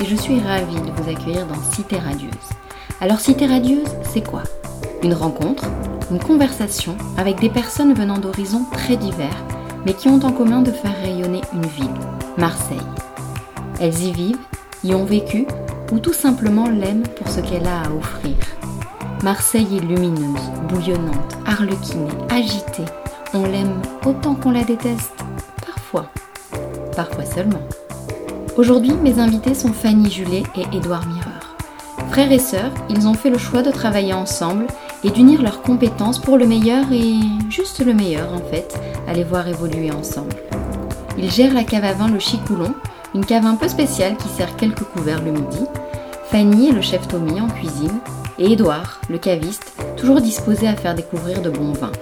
Et 0.00 0.04
je 0.04 0.16
suis 0.16 0.40
ravie 0.40 0.80
de 0.80 0.90
vous 0.90 1.08
accueillir 1.08 1.46
dans 1.46 1.62
Cité 1.72 1.98
Radieuse. 1.98 2.32
Alors 3.00 3.20
Cité 3.20 3.46
Radieuse, 3.46 3.88
c'est 4.02 4.22
quoi? 4.22 4.42
Une 5.02 5.14
rencontre, 5.14 5.64
une 6.10 6.18
conversation 6.18 6.96
avec 7.16 7.38
des 7.40 7.50
personnes 7.50 7.94
venant 7.94 8.18
d'horizons 8.18 8.64
très 8.72 8.96
divers, 8.96 9.44
mais 9.84 9.94
qui 9.94 10.08
ont 10.08 10.20
en 10.24 10.32
commun 10.32 10.62
de 10.62 10.72
faire 10.72 10.96
rayonner 11.00 11.42
une 11.52 11.66
ville, 11.66 11.94
Marseille. 12.36 12.76
Elles 13.80 14.02
y 14.02 14.12
vivent, 14.12 14.38
y 14.82 14.94
ont 14.94 15.04
vécu 15.04 15.46
ou 15.92 15.98
tout 16.00 16.12
simplement 16.12 16.68
l'aiment 16.68 17.06
pour 17.06 17.28
ce 17.28 17.40
qu'elle 17.40 17.66
a 17.66 17.82
à 17.82 17.90
offrir. 17.90 18.34
Marseille 19.22 19.76
est 19.76 19.80
lumineuse, 19.80 20.50
bouillonnante, 20.68 21.36
arlequinée, 21.46 22.10
agitée. 22.30 22.84
On 23.32 23.44
l'aime 23.44 23.80
autant 24.04 24.34
qu'on 24.34 24.50
la 24.50 24.64
déteste 24.64 25.24
Parfois. 25.64 26.10
Parfois 26.96 27.24
seulement. 27.24 27.62
Aujourd'hui, 28.56 28.94
mes 28.94 29.18
invités 29.18 29.52
sont 29.52 29.74
Fanny 29.74 30.10
Julet 30.10 30.42
et 30.56 30.74
Édouard 30.74 31.06
Mireur. 31.06 31.56
Frères 32.10 32.32
et 32.32 32.38
sœurs, 32.38 32.72
ils 32.88 33.06
ont 33.06 33.12
fait 33.12 33.28
le 33.28 33.36
choix 33.36 33.60
de 33.60 33.70
travailler 33.70 34.14
ensemble 34.14 34.66
et 35.04 35.10
d'unir 35.10 35.42
leurs 35.42 35.60
compétences 35.60 36.18
pour 36.18 36.38
le 36.38 36.46
meilleur 36.46 36.90
et 36.90 37.16
juste 37.50 37.84
le 37.84 37.92
meilleur 37.92 38.32
en 38.32 38.38
fait, 38.38 38.80
à 39.06 39.12
les 39.12 39.24
voir 39.24 39.46
évoluer 39.46 39.90
ensemble. 39.90 40.32
Ils 41.18 41.30
gèrent 41.30 41.52
la 41.52 41.64
cave 41.64 41.84
à 41.84 41.92
vin 41.92 42.08
Le 42.08 42.18
Chicoulon, 42.18 42.72
une 43.14 43.26
cave 43.26 43.44
un 43.44 43.56
peu 43.56 43.68
spéciale 43.68 44.16
qui 44.16 44.28
sert 44.28 44.56
quelques 44.56 44.84
couverts 44.84 45.22
le 45.22 45.32
midi. 45.32 45.66
Fanny 46.30 46.70
est 46.70 46.72
le 46.72 46.80
chef 46.80 47.06
Tommy 47.08 47.38
en 47.38 47.48
cuisine 47.48 47.98
et 48.38 48.52
Édouard, 48.52 49.02
le 49.10 49.18
caviste, 49.18 49.74
toujours 49.98 50.22
disposé 50.22 50.66
à 50.66 50.76
faire 50.76 50.94
découvrir 50.94 51.42
de 51.42 51.50
bons 51.50 51.72
vins. 51.72 51.92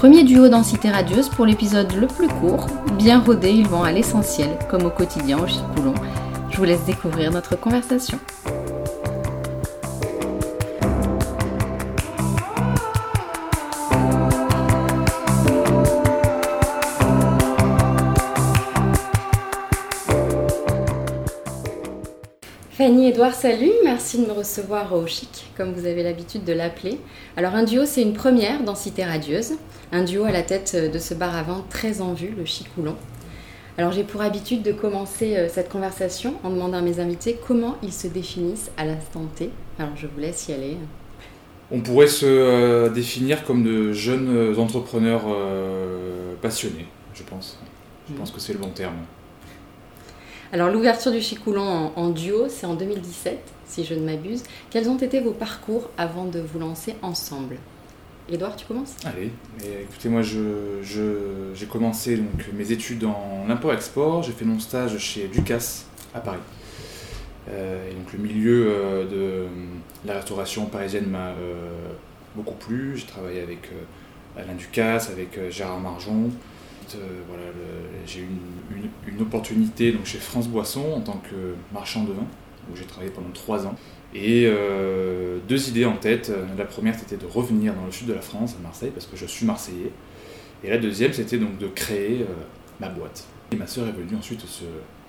Premier 0.00 0.24
duo 0.24 0.48
dans 0.48 0.62
Cité 0.62 0.88
Radieuse 0.88 1.28
pour 1.28 1.44
l'épisode 1.44 1.92
le 1.92 2.06
plus 2.06 2.26
court, 2.26 2.68
bien 2.96 3.20
rodé, 3.20 3.50
ils 3.50 3.68
vont 3.68 3.82
à 3.82 3.92
l'essentiel, 3.92 4.48
comme 4.70 4.86
au 4.86 4.90
quotidien 4.90 5.38
au 5.38 5.46
Chicoulon. 5.46 5.92
Je 6.48 6.56
vous 6.56 6.64
laisse 6.64 6.86
découvrir 6.86 7.30
notre 7.30 7.54
conversation. 7.54 8.18
Fanny 22.80 23.08
Edouard, 23.08 23.34
salut, 23.34 23.72
merci 23.84 24.22
de 24.22 24.26
me 24.26 24.32
recevoir 24.32 24.94
au 24.94 25.06
Chic, 25.06 25.52
comme 25.54 25.74
vous 25.74 25.84
avez 25.84 26.02
l'habitude 26.02 26.44
de 26.44 26.54
l'appeler. 26.54 26.98
Alors 27.36 27.54
un 27.54 27.62
duo, 27.62 27.82
c'est 27.84 28.00
une 28.00 28.14
première 28.14 28.62
dans 28.62 28.74
Cité 28.74 29.04
Radieuse, 29.04 29.52
un 29.92 30.02
duo 30.02 30.24
à 30.24 30.32
la 30.32 30.40
tête 30.40 30.74
de 30.90 30.98
ce 30.98 31.12
bar 31.12 31.36
à 31.36 31.42
vin 31.42 31.62
très 31.68 32.00
en 32.00 32.14
vue, 32.14 32.32
le 32.34 32.46
Chicoulon. 32.46 32.96
Alors 33.76 33.92
j'ai 33.92 34.02
pour 34.02 34.22
habitude 34.22 34.62
de 34.62 34.72
commencer 34.72 35.36
euh, 35.36 35.46
cette 35.50 35.68
conversation 35.68 36.36
en 36.42 36.48
demandant 36.48 36.78
à 36.78 36.80
mes 36.80 37.00
invités 37.00 37.38
comment 37.46 37.76
ils 37.82 37.92
se 37.92 38.06
définissent 38.06 38.70
à 38.78 38.86
l'instant 38.86 39.26
T. 39.36 39.50
Alors 39.78 39.94
je 39.94 40.06
vous 40.06 40.18
laisse 40.18 40.48
y 40.48 40.54
aller. 40.54 40.78
On 41.70 41.80
pourrait 41.80 42.06
se 42.06 42.24
euh, 42.24 42.88
définir 42.88 43.44
comme 43.44 43.62
de 43.62 43.92
jeunes 43.92 44.58
entrepreneurs 44.58 45.24
euh, 45.28 46.32
passionnés, 46.40 46.86
je 47.12 47.24
pense. 47.24 47.58
Je 48.08 48.14
pense 48.14 48.30
que 48.30 48.40
c'est 48.40 48.54
le 48.54 48.58
bon 48.58 48.70
terme. 48.70 48.96
Alors 50.52 50.70
l'ouverture 50.70 51.12
du 51.12 51.20
Chicoulon 51.20 51.92
en, 51.94 52.08
duo, 52.10 52.48
c'est 52.48 52.66
en 52.66 52.74
2017, 52.74 53.38
si 53.66 53.84
je 53.84 53.94
ne 53.94 54.04
m'abuse. 54.04 54.42
Quels 54.70 54.88
ont 54.88 54.96
été 54.98 55.20
vos 55.20 55.30
parcours 55.30 55.90
avant 55.96 56.24
de 56.24 56.40
vous 56.40 56.58
lancer 56.58 56.96
ensemble? 57.02 57.56
Édouard, 58.28 58.56
tu 58.56 58.66
commences? 58.66 58.94
Allez, 59.04 59.30
écoutez, 59.82 60.08
moi 60.08 60.22
j'ai 60.22 61.66
commencé 61.66 62.16
donc, 62.16 62.46
mes 62.52 62.72
études 62.72 63.04
en 63.04 63.48
import-export, 63.48 64.24
j'ai 64.24 64.32
fait 64.32 64.44
mon 64.44 64.58
stage 64.58 64.98
chez 64.98 65.28
Ducasse 65.28 65.86
à 66.14 66.20
Paris. 66.20 66.38
Euh, 67.48 67.88
et 67.88 67.94
donc 67.94 68.12
le 68.12 68.18
milieu 68.18 68.66
euh, 68.68 69.06
de 69.06 69.46
la 70.04 70.14
restauration 70.14 70.66
parisienne 70.66 71.06
m'a 71.06 71.28
euh, 71.28 71.70
beaucoup 72.34 72.54
plu, 72.54 72.96
j'ai 72.96 73.06
travaillé 73.06 73.40
avec 73.40 73.66
euh, 73.66 74.40
Alain 74.40 74.54
Ducasse, 74.54 75.10
avec 75.10 75.36
euh, 75.38 75.50
Gérard 75.50 75.80
Marjon. 75.80 76.30
Euh, 76.96 77.22
j'ai 78.06 78.20
eu 78.20 78.28
une, 79.06 79.22
opportunité 79.22 79.94
chez 80.04 80.18
France 80.18 80.48
Boisson 80.48 80.92
en 80.94 81.00
tant 81.00 81.18
que 81.18 81.54
marchand 81.72 82.04
de 82.04 82.12
vin, 82.12 82.26
où 82.70 82.76
j'ai 82.76 82.84
travaillé 82.84 83.10
pendant 83.10 83.30
trois 83.30 83.66
ans. 83.66 83.74
Et 84.14 84.44
euh, 84.46 85.38
deux 85.48 85.68
idées 85.68 85.84
en 85.84 85.96
tête. 85.96 86.32
La 86.56 86.64
première, 86.64 86.98
c'était 86.98 87.16
de 87.16 87.26
revenir 87.26 87.74
dans 87.74 87.84
le 87.84 87.92
sud 87.92 88.06
de 88.06 88.14
la 88.14 88.22
France, 88.22 88.56
à 88.58 88.62
Marseille, 88.62 88.90
parce 88.92 89.06
que 89.06 89.16
je 89.16 89.26
suis 89.26 89.46
marseillais. 89.46 89.92
Et 90.64 90.70
la 90.70 90.78
deuxième, 90.78 91.12
c'était 91.12 91.38
donc 91.38 91.58
de 91.58 91.68
créer 91.68 92.22
euh, 92.22 92.34
ma 92.80 92.88
boîte. 92.88 93.26
Et 93.52 93.56
ma 93.56 93.66
sœur 93.66 93.88
est 93.88 93.92
venue 93.92 94.16
ensuite 94.16 94.40
se 94.42 94.64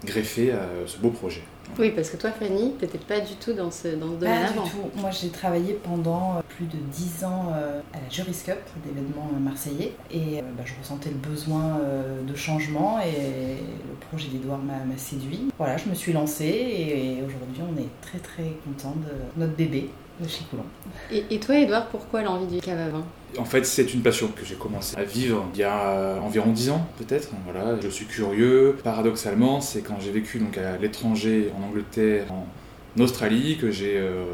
greffer 0.06 0.51
à 0.51 0.66
ce 0.85 0.97
beau 0.97 1.09
projet. 1.09 1.41
Oui, 1.79 1.91
parce 1.91 2.09
que 2.09 2.17
toi, 2.17 2.31
Fanny, 2.31 2.73
t'étais 2.79 2.97
pas 2.97 3.19
du 3.22 3.35
tout 3.35 3.53
dans 3.53 3.72
ce, 3.72 3.88
dans 3.89 4.07
ce 4.07 4.16
domaine 4.19 4.41
Pas 4.44 4.50
avant. 4.50 4.63
du 4.63 4.69
tout. 4.72 4.89
Moi, 4.95 5.09
j'ai 5.12 5.29
travaillé 5.29 5.73
pendant 5.73 6.35
euh, 6.35 6.41
plus 6.50 6.66
de 6.66 6.75
10 6.91 7.23
ans 7.23 7.53
euh, 7.56 7.79
à 7.94 7.97
la 8.01 8.09
Juris 8.09 8.41
Cup, 8.45 8.57
d'événements 8.85 9.29
euh, 9.34 9.39
marseillais. 9.39 9.94
Et 10.12 10.39
euh, 10.39 10.41
bah, 10.57 10.63
je 10.66 10.73
ressentais 10.79 11.09
le 11.09 11.16
besoin 11.16 11.79
euh, 11.79 12.22
de 12.23 12.35
changement 12.35 13.00
et 13.00 13.56
le 13.62 14.06
projet 14.09 14.28
d'Edouard 14.28 14.59
m'a 14.59 14.97
séduit. 14.97 15.47
Voilà, 15.57 15.78
je 15.78 15.88
me 15.89 15.95
suis 15.95 16.12
lancée 16.12 16.45
et, 16.45 17.23
aujourd'hui, 17.25 17.62
on 17.62 17.79
est 17.81 17.88
très 18.01 18.19
très 18.19 18.51
content 18.66 18.95
de 18.97 19.39
notre 19.41 19.53
bébé, 19.56 19.89
le 20.22 20.28
Chicoulon. 20.28 20.66
Et, 21.12 21.23
et 21.29 21.39
toi, 21.39 21.57
Édouard, 21.57 21.88
pourquoi 21.88 22.22
l'envie 22.22 22.47
du 22.53 22.59
cave 22.59 22.79
à 22.79 22.89
vin? 22.89 23.06
En 23.38 23.46
fait, 23.46 23.66
c'est 23.66 23.94
une 23.94 24.02
passion 24.02 24.28
que 24.28 24.46
j'ai 24.46 24.56
commencé 24.56 24.97
à 24.97 25.03
vivre 25.03 25.46
il 25.53 25.59
y 25.59 25.64
a 25.64 25.90
euh, 25.92 26.19
environ 26.19 26.52
10 26.52 26.72
ans, 26.72 26.88
peut-être. 26.97 27.30
Voilà, 27.46 27.80
je 27.81 27.88
suis 27.88 28.06
curieux. 28.06 28.78
Paradoxalement, 28.84 29.62
c'est 29.62 29.81
quand 29.81 29.97
j'ai 30.00 30.12
vécu 30.12 30.40
donc 30.40 30.58
à 30.58 30.78
l'étranger, 30.78 31.52
en 31.58 31.68
Angleterre, 31.68 32.25
en 32.31 33.02
Australie, 33.02 33.58
que 33.59 33.72
j'ai 33.72 33.97
euh, 33.97 34.25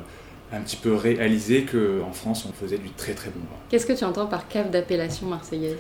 un 0.52 0.62
petit 0.62 0.78
peu 0.78 0.96
réalisé 0.96 1.66
qu'en 1.66 2.12
France, 2.12 2.48
on 2.50 2.54
faisait 2.54 2.80
du 2.80 2.90
très 2.90 3.14
très 3.14 3.30
bon 3.30 3.40
vin. 3.40 3.58
Qu'est-ce 3.70 3.86
que 3.86 3.94
tu 3.94 4.04
entends 4.04 4.28
par 4.28 4.48
cave 4.48 4.72
d'appellation 4.72 5.28
marseillaise? 5.28 5.78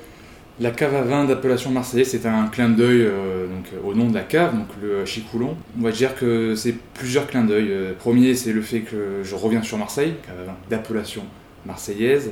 La 0.59 0.71
cave 0.71 0.95
à 0.95 1.01
vin 1.01 1.25
d'appellation 1.25 1.69
marseillaise, 1.71 2.09
c'est 2.09 2.25
un 2.25 2.47
clin 2.47 2.69
d'œil 2.69 3.01
euh, 3.01 3.47
donc, 3.47 3.65
au 3.83 3.93
nom 3.93 4.09
de 4.09 4.13
la 4.13 4.23
cave, 4.23 4.55
donc 4.55 4.67
le 4.81 5.05
Chicoulon. 5.05 5.55
On 5.79 5.83
va 5.83 5.91
dire 5.91 6.15
que 6.15 6.55
c'est 6.55 6.75
plusieurs 6.93 7.27
clins 7.27 7.43
d'œil. 7.43 7.71
Premier, 7.99 8.35
c'est 8.35 8.53
le 8.53 8.61
fait 8.61 8.81
que 8.81 9.21
je 9.23 9.35
reviens 9.35 9.63
sur 9.63 9.77
Marseille, 9.77 10.13
cave 10.25 10.35
à 10.41 10.45
vin 10.45 10.55
d'appellation 10.69 11.23
marseillaise. 11.65 12.31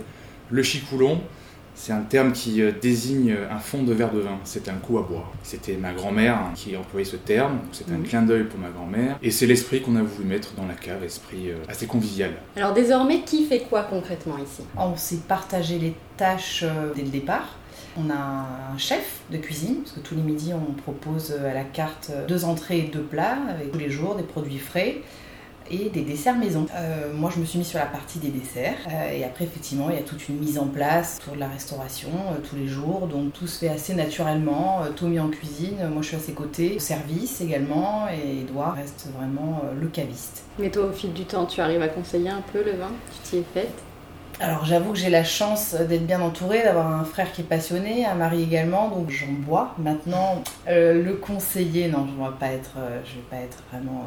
Le 0.51 0.61
Chicoulon, 0.61 1.21
c'est 1.73 1.91
un 1.91 2.01
terme 2.01 2.31
qui 2.31 2.61
euh, 2.61 2.71
désigne 2.71 3.35
un 3.49 3.59
fond 3.59 3.83
de 3.83 3.93
verre 3.93 4.11
de 4.11 4.19
vin. 4.19 4.37
C'est 4.43 4.69
un 4.69 4.75
coup 4.75 4.97
à 4.97 5.01
boire. 5.01 5.31
C'était 5.43 5.75
ma 5.75 5.91
grand-mère 5.91 6.35
hein, 6.35 6.51
qui 6.55 6.77
employait 6.77 7.05
ce 7.05 7.15
terme, 7.15 7.59
c'est 7.71 7.91
un 7.91 8.01
clin 8.01 8.21
d'œil 8.21 8.43
pour 8.43 8.59
ma 8.59 8.69
grand-mère. 8.69 9.17
Et 9.21 9.31
c'est 9.31 9.45
l'esprit 9.45 9.81
qu'on 9.81 9.95
a 9.95 10.03
voulu 10.03 10.27
mettre 10.27 10.53
dans 10.53 10.67
la 10.67 10.75
cave, 10.75 11.03
esprit 11.03 11.49
euh, 11.49 11.55
assez 11.67 11.87
convivial. 11.87 12.31
Alors 12.55 12.73
désormais, 12.73 13.21
qui 13.21 13.45
fait 13.45 13.61
quoi 13.61 13.83
concrètement 13.83 14.37
ici? 14.37 14.63
On 14.77 14.95
s'est 14.95 15.21
partagé 15.27 15.79
les 15.79 15.95
tâches 16.15 16.63
euh, 16.63 16.93
dès 16.95 17.01
le 17.01 17.09
départ. 17.09 17.57
On 17.97 18.09
a 18.09 18.45
un 18.73 18.77
chef 18.77 19.21
de 19.31 19.37
cuisine, 19.37 19.77
parce 19.77 19.93
que 19.93 20.01
tous 20.01 20.15
les 20.15 20.21
midis 20.21 20.51
on 20.53 20.73
propose 20.73 21.31
euh, 21.31 21.49
à 21.49 21.53
la 21.53 21.63
carte 21.63 22.11
euh, 22.13 22.27
deux 22.27 22.43
entrées 22.43 22.79
et 22.79 22.83
deux 22.83 23.01
plats, 23.01 23.37
avec 23.49 23.71
tous 23.71 23.79
les 23.79 23.89
jours 23.89 24.15
des 24.15 24.23
produits 24.23 24.59
frais 24.59 24.97
et 25.69 25.89
des 25.89 26.01
desserts 26.01 26.35
maison. 26.35 26.65
Euh, 26.75 27.13
moi 27.13 27.31
je 27.33 27.39
me 27.39 27.45
suis 27.45 27.59
mis 27.59 27.65
sur 27.65 27.79
la 27.79 27.85
partie 27.85 28.19
des 28.19 28.29
desserts, 28.29 28.77
euh, 28.87 29.11
et 29.11 29.23
après 29.23 29.45
effectivement 29.45 29.89
il 29.89 29.95
y 29.95 29.99
a 29.99 30.03
toute 30.03 30.27
une 30.29 30.37
mise 30.37 30.57
en 30.57 30.67
place 30.67 31.19
autour 31.21 31.35
de 31.35 31.39
la 31.39 31.47
restauration 31.47 32.09
euh, 32.09 32.39
tous 32.47 32.55
les 32.55 32.67
jours, 32.67 33.07
donc 33.07 33.33
tout 33.33 33.47
se 33.47 33.59
fait 33.59 33.69
assez 33.69 33.93
naturellement. 33.93 34.81
Euh, 34.83 34.91
Tommy 34.91 35.19
en 35.19 35.29
cuisine, 35.29 35.77
moi 35.91 36.01
je 36.01 36.07
suis 36.07 36.17
à 36.17 36.19
ses 36.19 36.33
côtés, 36.33 36.75
au 36.75 36.79
service 36.79 37.41
également, 37.41 38.07
et 38.09 38.41
Edouard 38.41 38.75
reste 38.75 39.07
vraiment 39.17 39.63
le 39.79 39.87
caviste. 39.87 40.43
Mais 40.59 40.69
toi, 40.69 40.85
au 40.85 40.91
fil 40.91 41.13
du 41.13 41.25
temps, 41.25 41.45
tu 41.45 41.61
arrives 41.61 41.81
à 41.81 41.87
conseiller 41.87 42.29
un 42.29 42.43
peu 42.53 42.63
le 42.63 42.71
vin? 42.71 42.91
Tu 43.11 43.29
t'y 43.29 43.37
es 43.37 43.43
faite? 43.53 43.73
Alors 44.39 44.65
j'avoue 44.65 44.91
que 44.91 44.97
j'ai 44.97 45.09
la 45.09 45.23
chance 45.23 45.73
d'être 45.73 46.05
bien 46.05 46.21
entourée, 46.21 46.61
d'avoir 46.63 46.87
un 46.87 47.05
frère 47.05 47.31
qui 47.31 47.41
est 47.41 47.45
passionné, 47.45 48.05
un 48.05 48.15
mari 48.15 48.43
également, 48.43 48.89
donc 48.89 49.09
j'en 49.09 49.31
bois. 49.31 49.73
Maintenant, 49.77 50.43
le 50.67 51.11
conseiller, 51.13 51.87
non, 51.87 52.05
je 52.05 52.21
ne 52.21 52.27
vais 52.27 52.35
pas 52.37 52.47
être, 52.47 52.75
je 53.05 53.15
vais 53.15 53.25
pas 53.29 53.37
être 53.37 53.63
vraiment 53.71 54.05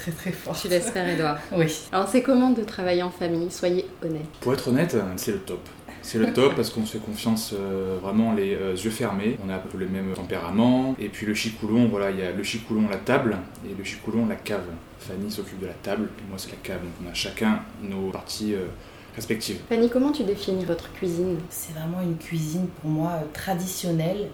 très 0.00 0.12
très 0.12 0.32
forte. 0.32 0.60
Tu 0.62 0.68
laisses 0.68 0.90
faire, 0.90 1.08
Édouard. 1.08 1.38
Oui. 1.56 1.66
Alors 1.92 2.08
c'est 2.08 2.22
comment 2.22 2.50
de 2.50 2.62
travailler 2.62 3.02
en 3.02 3.10
famille? 3.10 3.50
Soyez 3.50 3.86
honnête. 4.02 4.26
Pour 4.40 4.54
être 4.54 4.68
honnête, 4.68 4.96
c'est 5.16 5.32
le 5.32 5.38
top. 5.38 5.60
C'est 6.02 6.18
le 6.18 6.32
top 6.32 6.54
parce 6.56 6.70
qu'on 6.70 6.86
se 6.86 6.92
fait 6.92 7.04
confiance 7.04 7.52
euh, 7.52 7.98
vraiment 8.00 8.32
les 8.32 8.54
euh, 8.54 8.74
yeux 8.74 8.90
fermés. 8.90 9.36
On 9.46 9.50
a 9.50 9.56
un 9.56 9.58
peu 9.58 9.76
le 9.76 9.86
même 9.86 10.12
tempérament. 10.14 10.94
Et 10.98 11.08
puis 11.08 11.26
le 11.26 11.34
chicoulon, 11.34 11.88
voilà, 11.88 12.10
il 12.10 12.18
y 12.18 12.22
a 12.22 12.32
le 12.32 12.42
chicoulon 12.42 12.88
la 12.88 12.96
table 12.96 13.36
et 13.68 13.74
le 13.76 13.84
chicoulon 13.84 14.26
la 14.26 14.36
cave. 14.36 14.64
Fanny 14.98 15.30
s'occupe 15.30 15.60
de 15.60 15.66
la 15.66 15.74
table 15.74 16.08
et 16.18 16.28
moi 16.28 16.38
c'est 16.38 16.50
la 16.50 16.56
cave. 16.62 16.80
Donc 16.80 16.92
on 17.06 17.10
a 17.10 17.14
chacun 17.14 17.60
nos 17.82 18.10
parties 18.10 18.54
euh, 18.54 18.68
respectives. 19.14 19.58
Fanny, 19.68 19.90
comment 19.90 20.12
tu 20.12 20.24
définis 20.24 20.64
votre 20.64 20.90
cuisine? 20.92 21.38
C'est 21.50 21.74
vraiment 21.74 22.00
une 22.02 22.16
cuisine 22.16 22.68
pour 22.80 22.90
moi 22.90 23.20
traditionnelle. 23.34 24.30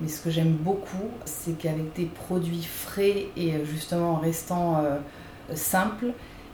Mais 0.00 0.08
ce 0.08 0.20
que 0.20 0.30
j'aime 0.30 0.52
beaucoup, 0.52 1.10
c'est 1.24 1.56
qu'avec 1.56 1.94
des 1.94 2.06
produits 2.06 2.64
frais 2.64 3.26
et 3.36 3.54
euh, 3.54 3.64
justement 3.64 4.14
en 4.14 4.16
restant 4.16 4.78
euh, 4.78 4.98
simple, 5.54 6.12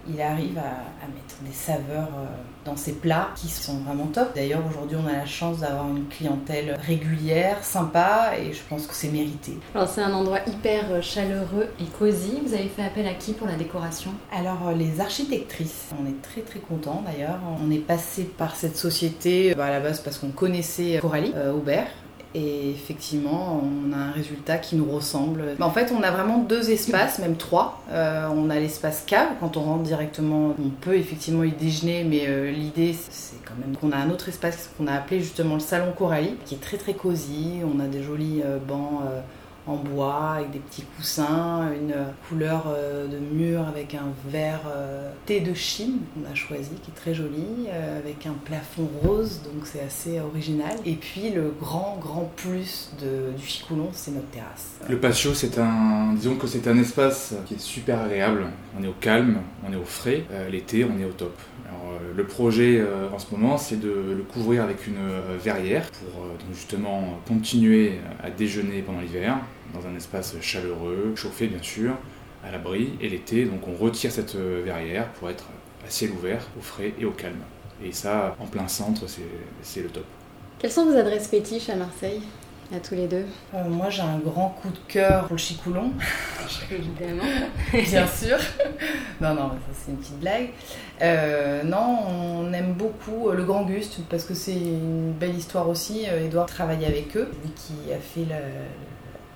il 0.08 0.20
arrive 0.20 0.58
à, 0.58 1.06
mettre 1.06 1.42
des 1.42 1.52
saveurs 1.52 2.08
euh, 2.16 2.26
dans 2.64 2.76
ses 2.76 2.92
plats 2.92 3.31
qui 3.37 3.48
sont 3.48 3.78
vraiment 3.81 4.06
top. 4.06 4.34
D'ailleurs, 4.34 4.62
aujourd'hui, 4.69 4.96
on 5.02 5.06
a 5.06 5.12
la 5.12 5.26
chance 5.26 5.58
d'avoir 5.58 5.88
une 5.88 6.06
clientèle 6.08 6.78
régulière, 6.87 7.62
sympa, 7.62 8.32
et 8.38 8.52
je 8.52 8.60
pense 8.69 8.87
que 8.87 8.94
c'est 8.94 9.08
mérité. 9.08 9.58
Alors, 9.75 9.88
c'est 9.88 10.02
un 10.02 10.12
endroit 10.12 10.40
hyper 10.46 10.84
euh, 10.90 11.02
chaleureux 11.02 11.69
et 11.81 11.84
cosy. 11.98 12.40
Vous 12.44 12.54
avez 12.54 12.69
fait 12.69 12.82
appel 12.82 13.06
à 13.06 13.14
qui 13.14 13.32
pour 13.32 13.46
la 13.46 13.56
décoration? 13.56 14.12
Alors, 14.32 14.72
les 14.76 15.00
architectrices. 15.00 15.90
On 16.00 16.06
est 16.06 16.22
très 16.22 16.40
très 16.40 16.60
contents 16.60 17.02
d'ailleurs. 17.06 17.38
On 17.62 17.70
est 17.70 17.78
passé 17.78 18.25
par 18.25 18.56
cette 18.56 18.76
société 18.76 19.54
bah, 19.54 19.66
à 19.66 19.70
la 19.70 19.81
base 19.81 20.00
parce 20.00 20.19
qu'on 20.19 20.31
connaissait 20.31 20.98
Coralie 21.00 21.34
Aubert 21.54 21.88
et 22.34 22.70
effectivement, 22.70 23.60
on 23.62 23.92
a 23.92 23.96
un 23.96 24.10
résultat 24.12 24.58
qui 24.58 24.76
nous 24.76 24.84
ressemble. 24.84 25.56
En 25.60 25.70
fait, 25.70 25.92
on 25.96 26.02
a 26.02 26.10
vraiment 26.12 26.38
deux 26.38 26.70
espaces, 26.70 27.18
même 27.18 27.36
trois. 27.36 27.82
Euh, 27.90 28.28
on 28.32 28.50
a 28.50 28.60
l'espace 28.60 29.02
cave, 29.04 29.28
quand 29.40 29.56
on 29.56 29.62
rentre 29.62 29.82
directement, 29.82 30.54
on 30.58 30.68
peut 30.80 30.96
effectivement 30.96 31.42
y 31.42 31.50
déjeuner, 31.50 32.04
mais 32.04 32.28
euh, 32.28 32.52
l'idée, 32.52 32.94
c'est 33.10 33.42
quand 33.44 33.54
même 33.58 33.76
qu'on 33.76 33.90
a 33.90 33.96
un 33.96 34.10
autre 34.10 34.28
espace 34.28 34.70
qu'on 34.78 34.86
a 34.86 34.92
appelé 34.92 35.20
justement 35.20 35.54
le 35.54 35.60
salon 35.60 35.92
Coralie, 35.96 36.36
qui 36.46 36.54
est 36.54 36.60
très 36.60 36.76
très 36.76 36.94
cosy. 36.94 37.62
On 37.64 37.80
a 37.80 37.86
des 37.86 38.02
jolis 38.02 38.42
euh, 38.44 38.58
bancs 38.58 39.02
en 39.66 39.76
bois 39.76 40.34
avec 40.36 40.50
des 40.52 40.58
petits 40.58 40.84
coussins, 40.96 41.70
une 41.74 41.94
couleur 42.28 42.64
euh, 42.68 43.06
de 43.06 43.18
mur 43.18 43.66
avec 43.68 43.94
un 43.94 44.12
verre 44.28 44.62
euh, 44.74 45.12
thé 45.26 45.40
de 45.40 45.54
Chine 45.54 45.98
qu'on 46.14 46.30
a 46.30 46.34
choisi 46.34 46.70
qui 46.82 46.90
est 46.90 46.94
très 46.94 47.14
joli, 47.14 47.44
euh, 47.68 47.98
avec 47.98 48.26
un 48.26 48.34
plafond 48.44 48.88
rose 49.02 49.42
donc 49.44 49.66
c'est 49.66 49.80
assez 49.80 50.20
original. 50.20 50.76
Et 50.86 50.94
puis 50.94 51.30
le 51.30 51.52
grand 51.60 51.98
grand 52.00 52.30
plus 52.36 52.90
de, 53.00 53.36
du 53.36 53.46
Chicoulon 53.46 53.90
c'est 53.92 54.12
notre 54.12 54.28
terrasse. 54.28 54.78
Le 54.88 54.98
patio 54.98 55.34
c'est 55.34 55.58
un, 55.58 56.14
disons 56.14 56.36
que 56.36 56.46
c'est 56.46 56.66
un 56.66 56.78
espace 56.78 57.34
qui 57.46 57.54
est 57.54 57.60
super 57.60 58.00
agréable. 58.00 58.46
On 58.78 58.82
est 58.82 58.88
au 58.88 58.94
calme, 58.98 59.40
on 59.68 59.72
est 59.72 59.76
au 59.76 59.84
frais. 59.84 60.24
L'été 60.50 60.84
on 60.84 60.98
est 60.98 61.04
au 61.04 61.12
top. 61.12 61.36
le 62.16 62.24
projet 62.24 62.82
en 63.12 63.18
ce 63.18 63.26
moment, 63.32 63.58
c'est 63.58 63.78
de 63.78 63.88
le 63.88 64.22
couvrir 64.22 64.62
avec 64.62 64.86
une 64.86 64.98
verrière 65.42 65.90
pour 65.90 66.24
justement 66.54 67.18
continuer 67.26 67.98
à 68.22 68.30
déjeuner 68.30 68.82
pendant 68.82 69.00
l'hiver 69.00 69.38
dans 69.75 69.87
un 69.87 69.96
espace 69.96 70.34
chaleureux, 70.40 71.12
chauffé 71.17 71.46
bien 71.46 71.62
sûr, 71.62 71.93
à 72.44 72.50
l'abri, 72.50 72.94
et 73.00 73.08
l'été, 73.08 73.44
donc 73.44 73.67
on 73.69 73.75
retire 73.75 74.11
cette 74.11 74.34
euh, 74.34 74.62
verrière 74.64 75.08
pour 75.12 75.28
être 75.31 75.44
à 75.87 75.90
ciel 75.90 76.11
ouvert, 76.12 76.46
au 76.58 76.62
frais 76.62 76.94
et 76.99 77.05
au 77.05 77.11
calme. 77.11 77.43
Et 77.84 77.93
ça, 77.93 78.37
en 78.38 78.46
plein 78.46 78.69
centre, 78.69 79.02
c'est 79.62 79.82
le 79.82 79.88
top. 79.88 80.05
Quelles 80.58 80.70
sont 80.70 80.84
vos 80.84 80.96
adresses 80.96 81.28
fétiches 81.28 81.70
à 81.70 81.76
Marseille 81.76 82.20
à 82.75 82.78
tous 82.78 82.94
les 82.94 83.06
deux? 83.08 83.25
Euh, 83.55 83.64
Moi, 83.69 83.88
j'ai 83.88 84.02
un 84.02 84.19
grand 84.19 84.50
coup 84.50 84.69
de 84.69 84.78
cœur 84.87 85.22
pour 85.22 85.32
le 85.32 85.38
chicoulon. 85.38 85.93
Évidemment. 86.70 87.23
Bien 87.73 88.06
sûr. 88.06 88.37
non, 89.20 89.34
non, 89.34 89.49
ça 89.49 89.73
c'est 89.73 89.93
une 89.93 89.96
petite 89.96 90.20
blague. 90.20 90.50
Euh, 91.00 91.62
non, 91.62 91.99
on 92.06 92.52
aime 92.52 92.75
beaucoup 92.75 93.31
le 93.31 93.44
Grand 93.44 93.64
Guste 93.64 94.00
parce 94.11 94.25
que 94.25 94.34
c'est 94.34 94.52
une 94.52 95.12
belle 95.12 95.34
histoire 95.34 95.66
aussi. 95.69 96.05
Edouard 96.05 96.46
travaille 96.46 96.84
avec 96.84 97.16
eux, 97.16 97.31
lui 97.43 97.50
qui 97.52 97.90
a 97.93 97.99
fait 97.99 98.26
le, 98.26 98.37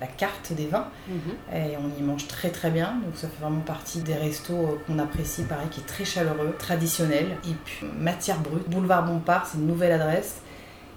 la 0.00 0.06
carte 0.06 0.52
des 0.52 0.66
vins 0.66 0.88
mhm. 1.08 1.16
et 1.54 1.76
on 1.76 2.00
y 2.00 2.02
mange 2.02 2.26
très 2.26 2.50
très 2.50 2.70
bien 2.70 2.94
donc 3.04 3.14
ça 3.14 3.28
fait 3.28 3.40
vraiment 3.40 3.60
partie 3.60 4.00
des 4.00 4.14
restos 4.14 4.54
euh, 4.54 4.78
qu'on 4.86 4.98
apprécie 4.98 5.42
pareil 5.42 5.68
qui 5.70 5.80
est 5.80 5.86
très 5.86 6.04
chaleureux 6.04 6.54
traditionnel 6.58 7.36
et 7.48 7.54
puis 7.64 7.86
matière 7.98 8.40
brute 8.40 8.68
boulevard 8.68 9.04
Bompard 9.04 9.46
c'est 9.46 9.58
une 9.58 9.66
nouvelle 9.66 9.92
adresse 9.92 10.40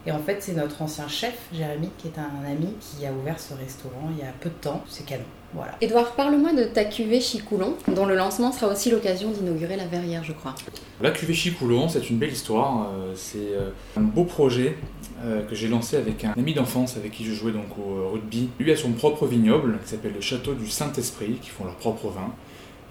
et 0.06 0.12
en 0.12 0.20
fait 0.20 0.38
c'est 0.42 0.54
notre 0.54 0.82
ancien 0.82 1.08
chef 1.08 1.38
Jérémy 1.54 1.92
qui 1.98 2.08
est 2.08 2.20
un 2.20 2.50
ami 2.50 2.74
qui 2.80 3.06
a 3.06 3.12
ouvert 3.12 3.40
ce 3.40 3.54
restaurant 3.54 4.10
il 4.12 4.18
y 4.18 4.28
a 4.28 4.34
peu 4.40 4.50
de 4.50 4.56
temps 4.56 4.84
c'est 4.88 5.06
canon 5.06 5.26
voilà. 5.54 5.76
Edouard, 5.80 6.12
parle-moi 6.12 6.52
de 6.54 6.66
ta 6.66 6.84
cuvée 6.84 7.22
Chicoulon, 7.22 7.76
dont 7.88 8.06
le 8.06 8.16
lancement 8.16 8.52
sera 8.52 8.72
aussi 8.72 8.92
l'occasion 8.92 9.32
d'inaugurer 9.32 9.78
la 9.78 9.86
verrière, 9.86 10.24
je 10.24 10.34
crois. 10.34 10.54
La 11.02 11.12
cuvée 11.12 11.34
Chicoulon, 11.34 11.88
c'est 11.88 12.10
une 12.10 12.18
belle 12.18 12.34
histoire. 12.34 12.90
Euh, 12.94 13.14
c'est 13.16 13.54
euh, 13.54 13.70
un 13.96 14.02
beau 14.02 14.26
projet 14.26 14.78
euh, 15.24 15.42
que 15.44 15.56
j'ai 15.56 15.68
lancé 15.68 15.98
avec 15.98 16.24
un 16.26 16.34
ami 16.38 16.54
d'enfance 16.54 16.96
avec 16.96 17.12
qui 17.12 17.26
je 17.26 17.34
jouais 17.34 17.52
donc 17.52 17.78
au 17.78 18.10
rugby. 18.10 18.50
Lui 18.60 18.72
a 18.72 18.76
son 18.76 18.92
propre 18.92 19.26
vignoble 19.26 19.80
qui 19.84 19.90
s'appelle 19.90 20.14
le 20.14 20.22
Château 20.22 20.54
du 20.54 20.68
Saint-Esprit, 20.68 21.40
qui 21.42 21.50
font 21.50 21.66
leur 21.66 21.76
propre 21.76 22.10
vin. 22.10 22.32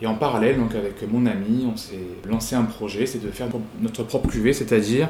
Et 0.03 0.07
en 0.07 0.15
parallèle, 0.15 0.59
donc 0.59 0.75
avec 0.75 1.03
mon 1.11 1.25
ami, 1.27 1.67
on 1.73 1.77
s'est 1.77 1.95
lancé 2.29 2.55
un 2.55 2.65
projet, 2.65 3.07
c'est 3.07 3.23
de 3.23 3.31
faire 3.31 3.49
notre 3.81 4.03
propre 4.03 4.29
cuvée, 4.29 4.53
c'est-à-dire 4.53 5.09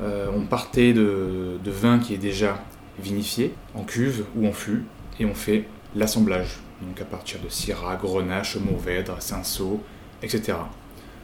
euh, 0.00 0.26
on 0.34 0.42
partait 0.42 0.92
de, 0.92 1.58
de, 1.62 1.70
vin 1.70 1.98
qui 1.98 2.14
est 2.14 2.18
déjà 2.18 2.62
vinifié 3.02 3.54
en 3.74 3.84
cuve 3.84 4.24
ou 4.36 4.46
en 4.46 4.52
fût, 4.52 4.84
et 5.20 5.24
on 5.24 5.34
fait 5.34 5.64
l'assemblage. 5.94 6.58
Donc 6.82 7.00
à 7.00 7.04
partir 7.04 7.40
de 7.40 7.48
Syrah, 7.48 7.96
Grenache, 7.96 8.56
Mourvèdre, 8.56 9.16
Cinsault, 9.20 9.80
etc 10.22 10.54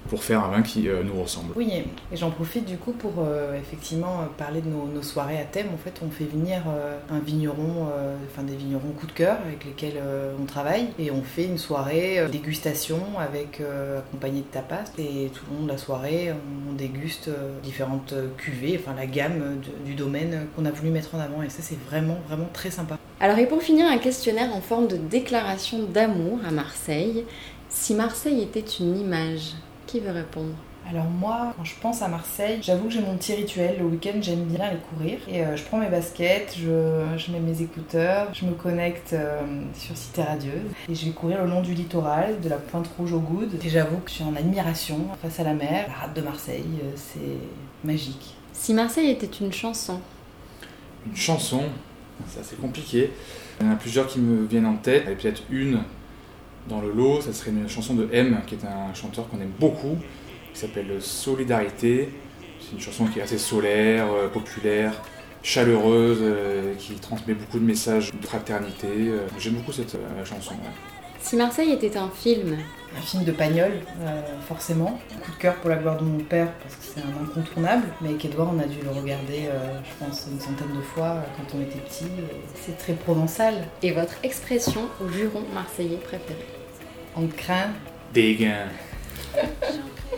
pour 0.08 0.22
faire 0.22 0.44
un 0.44 0.48
vin 0.48 0.62
qui 0.62 0.88
euh, 0.88 1.02
nous 1.02 1.20
ressemble. 1.20 1.52
Oui, 1.56 1.70
et 2.12 2.16
j'en 2.16 2.30
profite 2.30 2.64
du 2.64 2.76
coup 2.76 2.92
pour 2.92 3.12
euh, 3.18 3.58
effectivement 3.58 4.20
euh, 4.20 4.26
parler 4.36 4.60
de 4.60 4.68
nos, 4.68 5.02
soirées 5.02 5.38
à 5.38 5.44
thème. 5.44 5.68
En 5.72 5.78
fait, 5.78 6.00
on 6.04 6.10
fait 6.10 6.24
venir 6.24 6.62
un 7.10 7.18
vigneron, 7.18 7.88
enfin 8.26 8.42
des 8.42 8.56
vignerons 8.56 8.92
coup 8.98 9.06
de 9.06 9.12
cœur 9.12 9.36
avec 9.44 9.64
lesquels 9.64 10.00
on 10.40 10.44
travaille, 10.46 10.88
et 10.98 11.10
on 11.10 11.22
fait 11.22 11.44
une 11.44 11.58
soirée 11.58 12.26
dégustation 12.30 12.98
avec 13.18 13.60
accompagné 13.98 14.40
de 14.40 14.46
tapas. 14.46 14.84
Et 14.98 15.30
tout 15.34 15.44
le 15.50 15.58
long 15.58 15.64
de 15.64 15.68
la 15.68 15.78
soirée, 15.78 16.32
on 16.70 16.72
déguste 16.72 17.28
différentes 17.62 18.14
cuvées, 18.38 18.80
enfin 18.80 18.96
la 18.96 19.06
gamme 19.06 19.58
du 19.84 19.94
domaine 19.94 20.46
qu'on 20.56 20.64
a 20.64 20.70
voulu 20.70 20.90
mettre 20.90 21.14
en 21.14 21.20
avant. 21.20 21.42
Et 21.42 21.50
ça, 21.50 21.62
c'est 21.62 21.78
vraiment 21.78 22.16
vraiment 22.28 22.48
très 22.52 22.70
sympa. 22.70 22.96
Alors, 23.20 23.38
et 23.38 23.46
pour 23.46 23.62
finir, 23.62 23.86
un 23.86 23.98
questionnaire 23.98 24.54
en 24.54 24.60
forme 24.60 24.88
de 24.88 24.96
déclaration 24.96 25.84
d'amour 25.84 26.38
à 26.46 26.50
Marseille. 26.50 27.24
Si 27.68 27.94
Marseille 27.94 28.42
était 28.42 28.60
une 28.60 28.98
image, 28.98 29.54
qui 29.94 30.00
veut 30.00 30.10
répondre 30.10 30.54
alors 30.86 31.06
moi, 31.06 31.54
quand 31.56 31.64
je 31.64 31.72
pense 31.80 32.02
à 32.02 32.08
Marseille, 32.08 32.58
j'avoue 32.60 32.88
que 32.88 32.92
j'ai 32.92 33.00
mon 33.00 33.16
petit 33.16 33.32
rituel. 33.32 33.76
Le 33.78 33.86
week-end, 33.86 34.18
j'aime 34.20 34.44
bien 34.44 34.66
aller 34.66 34.76
courir. 34.94 35.18
Et 35.28 35.42
euh, 35.42 35.56
je 35.56 35.64
prends 35.64 35.78
mes 35.78 35.88
baskets, 35.88 36.54
je, 36.58 37.32
mets 37.32 37.40
mes 37.40 37.62
écouteurs, 37.62 38.28
je 38.34 38.44
me 38.44 38.52
connecte 38.52 39.14
euh, 39.14 39.40
sur 39.74 39.96
Cité 39.96 40.22
Radieuse. 40.22 40.70
Et 40.86 40.94
je 40.94 41.06
vais 41.06 41.12
courir 41.12 41.42
le 41.42 41.48
long 41.48 41.62
du 41.62 41.72
littoral, 41.72 42.38
de 42.38 42.50
la 42.50 42.58
Pointe 42.58 42.86
Rouge 42.98 43.14
au 43.14 43.20
Goude. 43.20 43.58
Et 43.64 43.68
j'avoue 43.70 43.96
que 43.96 44.10
je 44.10 44.16
suis 44.16 44.24
en 44.24 44.36
admiration 44.36 45.08
face 45.22 45.40
à 45.40 45.44
la 45.44 45.54
mer. 45.54 45.86
La 45.88 45.94
rade 46.02 46.14
de 46.14 46.20
Marseille, 46.20 46.66
euh, 46.82 46.90
c'est 46.96 47.38
magique. 47.82 48.34
Si 48.52 48.74
Marseille 48.74 49.08
était 49.08 49.38
une 49.40 49.54
chanson 49.54 50.02
Une 51.06 51.16
chanson 51.16 51.62
C'est 52.28 52.40
assez 52.40 52.56
compliqué. 52.56 53.10
Il 53.58 53.66
y 53.66 53.68
en 53.70 53.72
a 53.72 53.76
plusieurs 53.76 54.06
qui 54.06 54.18
me 54.18 54.44
viennent 54.44 54.66
en 54.66 54.76
tête. 54.76 55.08
Et 55.08 55.14
peut-être 55.14 55.44
une 55.48 55.80
dans 56.68 56.80
le 56.80 56.90
lot, 56.92 57.20
ça 57.20 57.32
serait 57.32 57.50
une 57.50 57.68
chanson 57.68 57.94
de 57.94 58.08
M, 58.12 58.40
qui 58.46 58.54
est 58.54 58.64
un 58.64 58.94
chanteur 58.94 59.28
qu'on 59.28 59.40
aime 59.40 59.52
beaucoup, 59.58 59.96
qui 60.52 60.60
s'appelle 60.60 61.00
Solidarité. 61.00 62.08
C'est 62.60 62.72
une 62.72 62.80
chanson 62.80 63.06
qui 63.06 63.18
est 63.18 63.22
assez 63.22 63.38
solaire, 63.38 64.06
euh, 64.12 64.28
populaire, 64.28 65.02
chaleureuse, 65.42 66.18
euh, 66.20 66.74
qui 66.76 66.94
transmet 66.94 67.34
beaucoup 67.34 67.58
de 67.58 67.64
messages 67.64 68.12
de 68.12 68.26
fraternité. 68.26 68.88
Euh, 68.88 69.26
j'aime 69.38 69.54
beaucoup 69.54 69.72
cette 69.72 69.96
chanson. 70.24 70.54
Si 71.20 71.36
Marseille 71.36 71.72
était 71.72 71.96
un 71.96 72.08
film 72.08 72.56
Un 72.96 73.00
film 73.00 73.24
de 73.24 73.32
Pagnol, 73.32 73.72
forcément. 74.46 75.00
Coup 75.22 75.32
de 75.32 75.36
cœur 75.36 75.54
pour 75.56 75.70
la 75.70 75.76
gloire 75.76 75.96
de 75.98 76.04
mon 76.04 76.18
père, 76.18 76.48
parce 76.62 76.76
que 76.76 76.82
c'est 76.82 77.00
un 77.00 77.24
incontournable. 77.24 77.86
Mais 78.00 78.10
avec 78.10 78.24
Edouard, 78.24 78.50
on 78.54 78.58
a 78.60 78.66
dû 78.66 78.78
le 78.82 78.90
regarder, 78.90 79.48
je 79.84 80.04
pense, 80.04 80.26
une 80.30 80.40
centaine 80.40 80.74
de 80.76 80.82
fois 80.82 81.16
quand 81.36 81.56
on 81.56 81.62
était 81.62 81.80
petit. 81.80 82.06
C'est 82.54 82.78
très 82.78 82.92
provençal. 82.92 83.66
Et 83.82 83.92
votre 83.92 84.14
expression 84.22 84.82
au 85.00 85.08
juron 85.08 85.42
marseillais 85.52 85.96
préféré 85.96 86.46
On 87.16 87.26
craint. 87.26 87.70
Des 88.12 88.36
gains. 88.36 88.68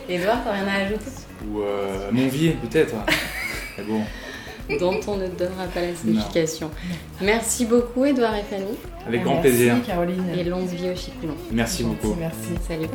Edouard, 0.09 0.43
t'as 0.43 0.51
rien 0.51 0.67
à 0.67 0.85
ajouter? 0.85 1.11
Ou 1.49 1.61
euh, 1.61 2.11
Monvier, 2.11 2.57
peut-être. 2.61 2.93
Mais 3.77 3.83
bon 3.83 4.03
dont 4.79 4.99
on 5.07 5.17
ne 5.17 5.27
donnera 5.27 5.65
pas 5.73 5.81
la 5.81 5.95
signification. 5.95 6.71
Merci 7.21 7.65
beaucoup, 7.65 8.05
Edouard 8.05 8.35
et 8.35 8.43
Fanny. 8.43 8.77
Avec 9.07 9.23
grand 9.23 9.37
plaisir. 9.37 9.75
Merci, 9.75 9.89
Caroline. 9.89 10.25
Et 10.37 10.43
longue 10.43 10.67
vie 10.67 10.89
au 10.89 10.95
Chicoulon. 10.95 11.35
Merci 11.51 11.83
beaucoup. 11.83 12.15
Merci. 12.15 12.49
Salut. 12.67 12.87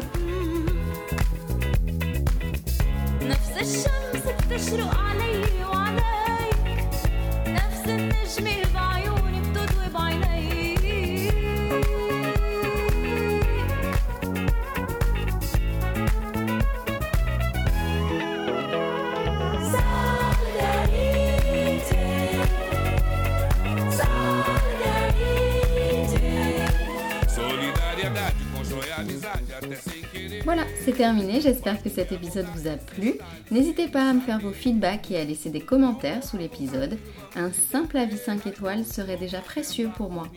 Terminé, 31.03 31.41
j'espère 31.41 31.83
que 31.83 31.91
cet 31.91 32.13
épisode 32.13 32.47
vous 32.55 32.69
a 32.69 32.77
plu. 32.77 33.15
N'hésitez 33.51 33.89
pas 33.89 34.09
à 34.09 34.13
me 34.13 34.21
faire 34.21 34.39
vos 34.39 34.53
feedbacks 34.53 35.11
et 35.11 35.19
à 35.19 35.25
laisser 35.25 35.51
des 35.51 35.61
commentaires 35.61 36.23
sous 36.23 36.39
l'épisode. 36.39 36.97
Un 37.35 37.51
simple 37.51 37.97
avis 37.97 38.17
5 38.17 38.47
étoiles 38.47 38.85
serait 38.85 39.17
déjà 39.17 39.41
précieux 39.41 39.91
pour 39.97 40.11
moi. 40.11 40.29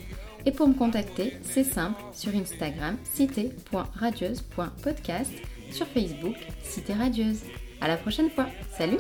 Et 0.44 0.52
pour 0.52 0.68
me 0.68 0.74
contacter, 0.74 1.38
c'est 1.44 1.64
simple, 1.64 2.02
sur 2.14 2.36
Instagram, 2.36 2.98
cité.radieuse.podcast. 3.04 5.34
sur 5.70 5.86
Facebook, 5.86 6.36
Cité 6.64 6.94
Radieuse. 6.94 7.42
À 7.80 7.88
la 7.88 7.98
prochaine 7.98 8.32
fois. 8.32 8.48
Salut 8.76 8.98